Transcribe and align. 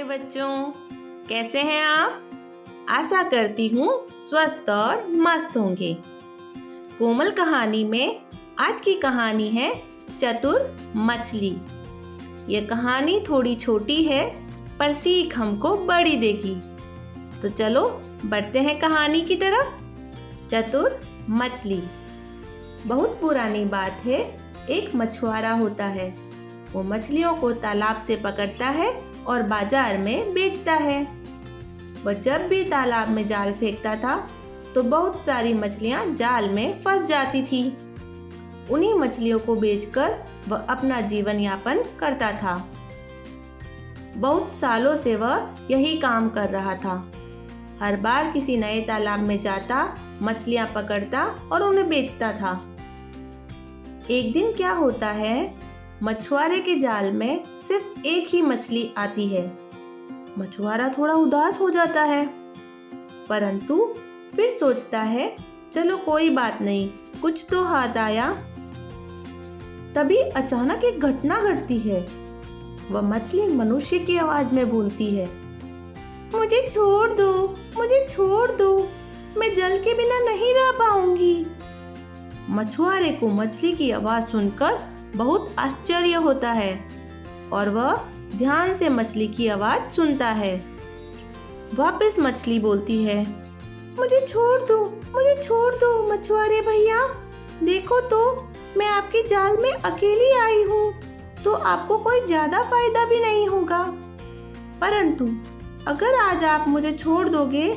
प्यारे 0.00 0.18
बच्चों, 0.18 0.72
कैसे 1.28 1.60
हैं 1.60 1.84
आप? 1.84 2.30
आशा 2.88 3.22
करती 3.22 3.68
हूँ 3.68 4.08
स्वस्थ 4.22 4.70
और 4.70 5.08
मस्त 5.08 5.56
होंगे। 5.56 5.98
कोमल 6.98 7.30
कहानी 7.30 7.84
में 7.84 8.20
आज 8.58 8.80
की 8.80 8.94
कहानी 8.94 9.48
है 9.48 9.82
चतुर 10.20 10.78
मछली। 10.96 11.56
ये 12.48 12.60
कहानी 12.60 13.20
थोड़ी 13.28 13.56
छोटी 13.56 14.02
है, 14.02 14.46
पर 14.78 14.94
सीख 14.94 15.38
हमको 15.38 15.76
बड़ी 15.76 16.16
देगी। 16.16 16.56
तो 17.42 17.48
चलो, 17.48 18.02
बढ़ते 18.24 18.58
हैं 18.58 18.78
कहानी 18.78 19.20
की 19.20 19.36
तरफ़। 19.36 19.66
चतुर 20.50 21.00
मछली। 21.30 21.82
बहुत 22.86 23.18
पुरानी 23.20 23.64
बात 23.64 24.02
है, 24.04 24.40
एक 24.70 24.94
मछुआरा 24.94 25.52
होता 25.52 25.84
है। 25.84 26.14
वो 26.72 26.82
मछलियों 26.82 27.34
को 27.34 27.52
तालाब 27.52 27.96
से 27.96 28.16
पकड़ता 28.16 28.66
है 28.66 29.09
और 29.26 29.42
बाज़ार 29.42 29.98
में 29.98 30.32
बेचता 30.34 30.74
है। 30.74 31.02
वह 32.04 32.12
जब 32.14 32.46
भी 32.48 32.62
तालाब 32.64 33.08
में 33.08 33.26
जाल 33.26 33.52
फेंकता 33.52 33.94
था 33.96 34.16
तो 34.74 34.82
बहुत 34.82 35.24
सारी 35.24 35.54
मछलियाँ 35.54 36.04
जाल 36.14 36.48
में 36.48 36.80
फंस 36.82 37.08
जाती 37.08 37.42
थी। 37.42 37.66
उन्हीं 38.70 38.94
मछलियों 38.94 39.38
को 39.38 39.54
बेचकर 39.56 40.14
वह 40.48 40.66
अपना 40.70 41.00
जीवन 41.00 41.40
यापन 41.40 41.82
करता 42.00 42.30
था। 42.32 42.54
बहुत 44.16 44.54
सालों 44.54 44.94
से 44.96 45.16
वह 45.16 45.48
यही 45.70 45.96
काम 45.98 46.28
कर 46.28 46.48
रहा 46.48 46.74
था। 46.74 46.94
हर 47.80 47.96
बार 47.96 48.30
किसी 48.30 48.56
नए 48.56 48.80
तालाब 48.80 49.20
में 49.20 49.40
जाता, 49.40 49.96
मछलियाँ 50.22 50.66
पकड़ता 50.74 51.24
और 51.52 51.62
उन्हें 51.62 51.88
बेचता 51.88 52.32
था। 52.32 52.52
एक 54.10 54.32
दिन 54.32 54.52
क्या 54.52 54.72
होता 54.72 55.08
है 55.08 55.36
मछुआरे 56.02 56.58
के 56.60 56.74
जाल 56.74 57.12
में 57.12 57.44
सिर्फ़ 57.68 58.06
एक 58.06 58.28
ही 58.28 58.42
मछली 58.42 58.94
आती 58.96 59.26
है। 59.26 59.58
मछुआरा 60.38 60.88
थोड़ा 60.88 61.14
उदास 61.14 61.60
हो 61.60 61.70
जाता 61.70 62.02
है। 62.02 62.26
परंतु 63.28 63.94
फिर 64.36 64.50
सोचता 64.50 65.00
है, 65.00 65.36
चलो 65.72 65.96
कोई 65.96 66.30
बात 66.30 66.58
नहीं, 66.60 66.90
कुछ 67.22 67.46
तो 67.50 67.64
हाथ 67.64 67.96
आया। 67.96 68.32
तभी 69.94 70.16
अचानक 70.16 70.84
एक 70.84 71.00
घटना 71.00 71.40
घटती 71.40 71.78
है। 71.78 72.00
वह 72.90 73.00
मछली 73.00 73.48
मनुष्य 73.48 73.98
की 73.98 74.16
आवाज़ 74.16 74.54
में 74.54 74.70
बोलती 74.70 75.06
है, 75.06 75.28
मुझे 76.34 76.68
छोड़ 76.68 77.10
दो, 77.10 77.56
मुझे 77.76 78.06
छोड़ 78.10 78.50
दो, 78.50 78.88
मैं 79.36 79.54
जल 79.54 79.78
के 79.78 79.94
बिना 79.94 80.18
नहीं 80.30 80.54
रह 80.54 80.70
पाऊँगी। 80.70 81.46
मछुआरे 82.50 83.12
को 83.12 83.28
मछली 83.28 83.72
की 83.72 83.90
आवाज़ 83.90 84.24
सुनकर 84.24 84.99
बहुत 85.16 85.54
आश्चर्य 85.58 86.14
होता 86.16 86.52
है 86.52 86.72
और 87.52 87.68
वह 87.68 87.94
ध्यान 88.34 88.74
से 88.76 88.88
मछली 88.88 89.26
की 89.28 89.48
आवाज़ 89.48 89.88
सुनता 89.90 90.28
है। 90.32 90.54
वापस 91.74 92.16
मछली 92.20 92.58
बोलती 92.58 93.02
है, 93.04 93.20
मुझे 93.98 94.20
छोड़ 94.26 94.60
दो, 94.60 94.78
मुझे 95.14 95.34
छोड़ 95.42 95.74
दो 95.74 95.90
मछुआरे 96.12 96.60
भैया। 96.60 97.06
देखो 97.62 98.00
तो 98.00 98.20
मैं 98.76 98.86
आपके 98.88 99.22
जाल 99.28 99.56
में 99.56 99.72
अकेली 99.72 100.30
आई 100.38 100.62
हूँ 100.62 100.92
तो 101.44 101.52
आपको 101.52 101.98
कोई 101.98 102.20
ज़्यादा 102.26 102.62
फ़ायदा 102.62 103.04
भी 103.04 103.20
नहीं 103.20 103.46
होगा। 103.48 103.82
परंतु, 104.80 105.26
अगर 105.88 106.14
आज 106.14 106.44
आप 106.44 106.68
मुझे 106.68 106.92
छोड़ 106.92 107.28
दोगे 107.28 107.68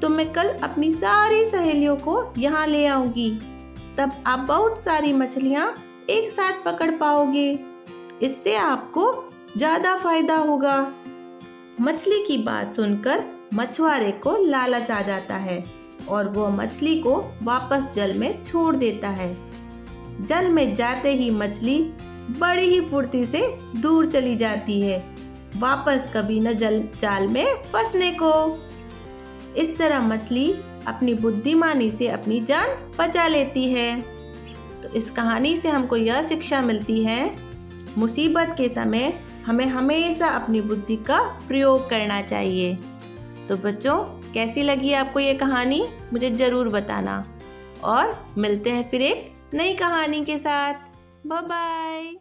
तो 0.00 0.08
मैं 0.08 0.32
कल 0.32 0.48
अपनी 0.62 0.92
सारी 0.92 1.44
सहेलियों 1.44 1.96
को 1.98 2.22
यहाँ 2.38 2.66
ले 2.66 2.86
आऊँगी। 2.86 3.30
तब 3.98 4.12
आप 4.26 4.44
बहुत 4.48 4.80
सारी 4.80 5.12
मछलियाँ 5.12 5.72
एक 6.10 6.30
साथ 6.30 6.62
पकड़ 6.64 6.90
पाओगे। 6.90 7.48
इससे 8.22 8.54
आपको 8.56 9.12
ज़्यादा 9.56 9.96
फ़ायदा 9.96 10.36
होगा। 10.36 10.76
मछली 11.80 12.22
की 12.24 12.36
बात 12.38 12.72
सुनकर 12.72 13.24
मछुआरे 13.54 14.10
को 14.24 14.36
लालच 14.46 14.90
आ 14.90 15.00
जाता 15.02 15.36
है 15.36 15.64
और 16.08 16.28
वो 16.28 16.48
मछली 16.48 16.98
को 16.98 17.14
वापस 17.42 17.90
जल 17.94 18.14
में 18.14 18.42
छोड़ 18.44 18.74
देता 18.76 19.08
है। 19.08 19.34
जल 20.26 20.50
में 20.50 20.74
जाते 20.74 21.12
ही 21.12 21.30
मछली 21.30 21.80
बड़ी 22.40 22.68
ही 22.70 22.80
फुर्ती 22.80 23.24
से 23.26 23.40
दूर 23.76 24.06
चली 24.06 24.36
जाती 24.36 24.80
है। 24.80 24.98
वापस 25.56 26.10
कभी 26.14 26.40
न 26.40 26.52
जल, 26.52 26.82
जाल 27.00 27.26
में 27.28 27.62
फंसने 27.62 28.10
को। 28.22 28.32
इस 29.56 29.76
तरह 29.78 30.00
मछली 30.00 30.52
अपनी 30.86 31.14
बुद्धिमानी 31.14 31.90
से 31.90 32.08
अपनी 32.08 32.40
जान 32.40 32.76
बचा 32.98 33.26
लेती 33.26 33.64
है। 33.72 34.19
तो 34.82 34.88
इस 34.88 35.10
कहानी 35.10 35.56
से 35.56 35.68
हमको 35.68 35.96
यह 35.96 36.28
शिक्षा 36.28 36.60
मिलती 36.62 37.04
है, 37.04 37.36
मुसीबत 37.98 38.54
के 38.58 38.68
समय 38.68 39.12
हमें 39.46 39.66
हमेशा 39.66 40.28
अपनी 40.28 40.60
बुद्धि 40.60 40.96
का 40.96 41.20
प्रयोग 41.48 41.88
करना 41.90 42.22
चाहिए। 42.22 42.78
तो 43.48 43.56
बच्चों, 43.56 43.98
कैसी 44.32 44.62
लगी 44.62 44.92
आपको 44.92 45.20
ये 45.20 45.34
कहानी? 45.34 45.88
मुझे 46.12 46.30
ज़रूर 46.30 46.68
बताना। 46.68 47.24
और 47.84 48.34
मिलते 48.38 48.70
हैं 48.70 48.90
फिर 48.90 49.02
एक 49.02 49.32
नई 49.54 49.74
कहानी 49.74 50.24
के 50.24 50.38
साथ। 50.38 50.74
Bye 51.26 51.42
bye 51.42 52.19